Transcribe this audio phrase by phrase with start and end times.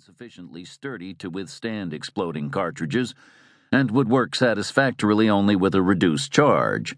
[0.00, 3.14] sufficiently sturdy to withstand exploding cartridges
[3.72, 6.94] and would work satisfactorily only with a reduced charge.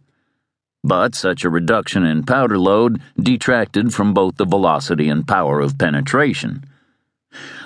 [0.82, 5.79] But such a reduction in powder load detracted from both the velocity and power of
[5.79, 6.64] penetration.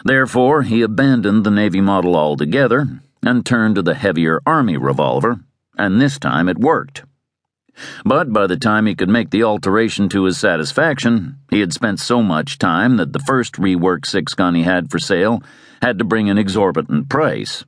[0.04, 5.40] Therefore, he abandoned the Navy model altogether and turned to the heavier Army revolver,
[5.78, 7.04] and this time it worked.
[8.04, 12.00] But by the time he could make the alteration to his satisfaction, he had spent
[12.00, 15.42] so much time that the first reworked six gun he had for sale
[15.80, 17.64] had to bring an exorbitant price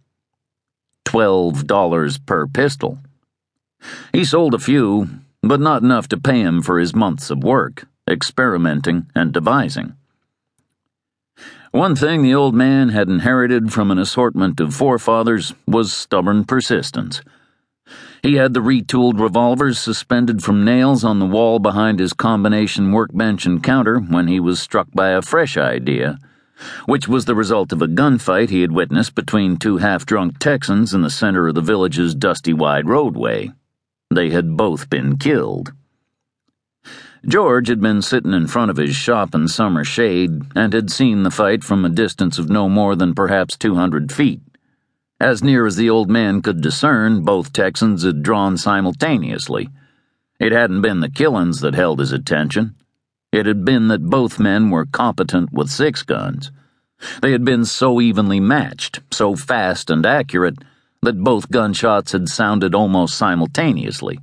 [1.07, 2.99] $12 per pistol.
[4.13, 5.09] He sold a few,
[5.43, 9.95] but not enough to pay him for his months of work, experimenting and devising.
[11.71, 17.21] One thing the old man had inherited from an assortment of forefathers was stubborn persistence.
[18.25, 23.45] He had the retooled revolvers suspended from nails on the wall behind his combination workbench
[23.45, 26.19] and counter when he was struck by a fresh idea,
[26.87, 30.95] which was the result of a gunfight he had witnessed between two half drunk Texans
[30.95, 33.53] in the center of the village's dusty wide roadway.
[34.11, 35.75] They had both been killed.
[37.29, 41.25] George had been sitting in front of his shop in summer shade and had seen
[41.25, 44.41] the fight from a distance of no more than perhaps 200 feet.
[45.25, 49.71] As near as the old man could discern, both Texans had drawn simultaneously.
[50.39, 52.75] It hadn't been the killings that held his attention.
[53.33, 56.53] It had been that both men were competent with six guns.
[57.23, 60.59] They had been so evenly matched, so fast and accurate,
[61.01, 64.19] that both gunshots had sounded almost simultaneously.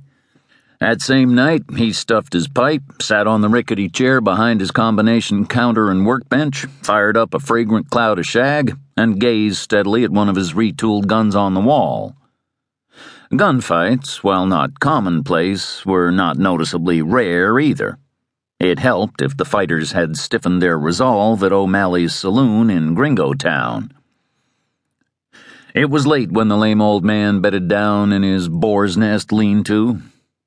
[0.82, 5.46] That same night, he stuffed his pipe, sat on the rickety chair behind his combination
[5.46, 10.28] counter and workbench, fired up a fragrant cloud of shag, and gazed steadily at one
[10.28, 12.16] of his retooled guns on the wall.
[13.30, 17.96] Gunfights, while not commonplace, were not noticeably rare either.
[18.58, 23.94] It helped if the fighters had stiffened their resolve at O'Malley's saloon in Gringo Town.
[25.76, 29.62] It was late when the lame old man bedded down in his boar's nest lean
[29.62, 30.02] to,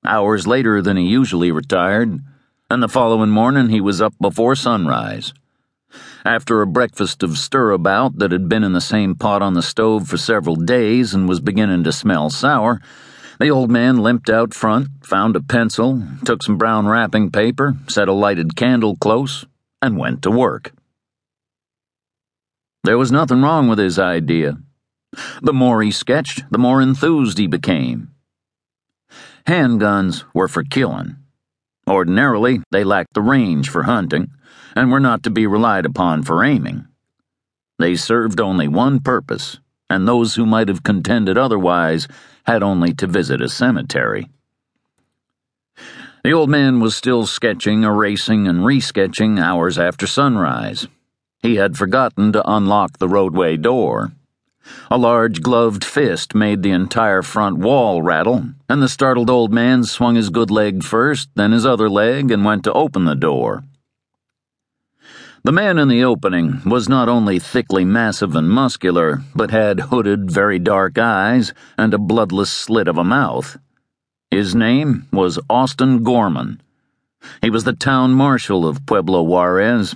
[0.05, 2.19] hours later than he usually retired,
[2.69, 5.33] and the following morning he was up before sunrise.
[6.25, 10.07] After a breakfast of stirabout that had been in the same pot on the stove
[10.07, 12.81] for several days and was beginning to smell sour,
[13.39, 18.07] the old man limped out front, found a pencil, took some brown wrapping paper, set
[18.07, 19.45] a lighted candle close,
[19.81, 20.71] and went to work.
[22.83, 24.57] There was nothing wrong with his idea.
[25.41, 28.14] The more he sketched, the more enthused he became.
[29.47, 31.17] Handguns were for killing.
[31.87, 34.31] Ordinarily, they lacked the range for hunting,
[34.75, 36.87] and were not to be relied upon for aiming.
[37.77, 42.07] They served only one purpose, and those who might have contended otherwise
[42.45, 44.29] had only to visit a cemetery.
[46.23, 50.87] The old man was still sketching, erasing, and resketching hours after sunrise.
[51.43, 54.11] He had forgotten to unlock the roadway door.
[54.91, 59.83] A large gloved fist made the entire front wall rattle, and the startled old man
[59.83, 63.63] swung his good leg first, then his other leg, and went to open the door.
[65.43, 70.29] The man in the opening was not only thickly massive and muscular, but had hooded,
[70.29, 73.57] very dark eyes and a bloodless slit of a mouth.
[74.29, 76.61] His name was Austin Gorman.
[77.41, 79.95] He was the town marshal of Pueblo Juarez,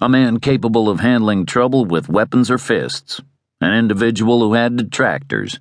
[0.00, 3.20] a man capable of handling trouble with weapons or fists
[3.64, 5.58] an individual who had detractors,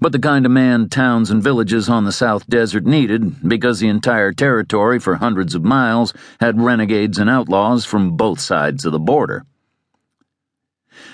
[0.00, 3.88] but the kind of man towns and villages on the South Desert needed because the
[3.88, 8.98] entire territory for hundreds of miles had renegades and outlaws from both sides of the
[8.98, 9.44] border.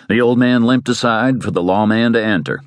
[0.08, 2.60] The old man limped aside for the lawman to enter.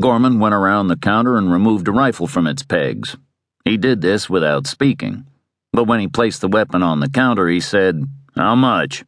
[0.00, 3.16] Gorman went around the counter and removed a rifle from its pegs.
[3.64, 5.26] He did this without speaking,
[5.72, 8.04] but when he placed the weapon on the counter, he said,
[8.34, 9.04] How much?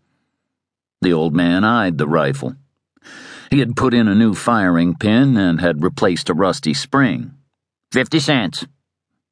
[1.03, 2.57] The old man eyed the rifle.
[3.51, 7.35] He had put in a new firing pin and had replaced a rusty spring.
[7.93, 8.67] Fifty cents,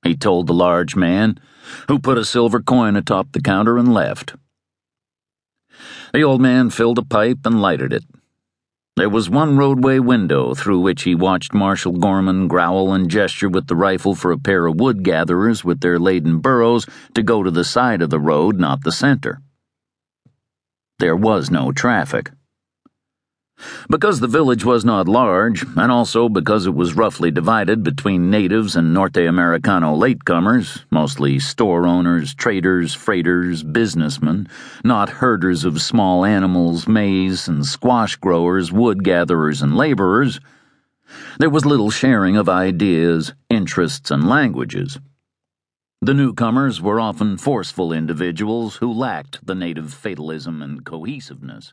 [0.05, 1.39] he told the large man,
[1.89, 4.35] who put a silver coin atop the counter and left.
[6.13, 8.05] The old man filled a pipe and lighted it.
[8.97, 13.67] There was one roadway window through which he watched Marshal Gorman growl and gesture with
[13.67, 17.51] the rifle for a pair of wood gatherers with their laden burros to go to
[17.51, 19.41] the side of the road, not the center.
[21.01, 22.31] There was no traffic.
[23.89, 28.77] Because the village was not large, and also because it was roughly divided between natives
[28.77, 34.49] and Norte Americano latecomers, mostly store owners, traders, freighters, businessmen,
[34.85, 40.41] not herders of small animals, maize and squash growers, wood gatherers, and laborers,
[41.39, 44.99] there was little sharing of ideas, interests, and languages.
[46.01, 51.73] The newcomers were often forceful individuals who lacked the native fatalism and cohesiveness.